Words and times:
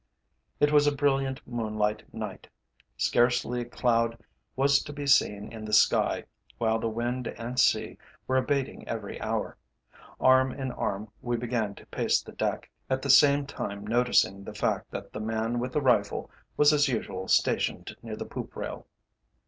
It 0.59 0.71
was 0.71 0.87
a 0.87 0.91
brilliant 0.91 1.43
moonlight 1.47 2.11
night; 2.11 2.47
scarcely 2.97 3.61
a 3.61 3.65
cloud 3.65 4.17
was 4.55 4.81
to 4.81 4.91
be 4.91 5.05
seen 5.05 5.53
in 5.53 5.63
the 5.63 5.73
sky, 5.73 6.23
while 6.57 6.79
the 6.79 6.89
wind 6.89 7.27
and 7.27 7.59
sea 7.59 7.99
were 8.25 8.35
abating 8.35 8.87
every 8.87 9.21
hour. 9.21 9.57
Arm 10.19 10.51
in 10.53 10.71
arm 10.71 11.11
we 11.21 11.37
began 11.37 11.75
to 11.75 11.85
pace 11.85 12.19
the 12.19 12.31
deck, 12.31 12.67
at 12.89 13.03
the 13.03 13.11
same 13.11 13.45
time 13.45 13.85
noticing 13.85 14.43
the 14.43 14.55
fact 14.55 14.89
that 14.89 15.13
the 15.13 15.21
man 15.21 15.59
with 15.59 15.71
the 15.73 15.81
rifle 15.81 16.31
was 16.57 16.73
as 16.73 16.87
usual 16.87 17.27
stationed 17.27 17.95
near 18.01 18.15
the 18.15 18.25
poop 18.25 18.55
rail. 18.55 18.87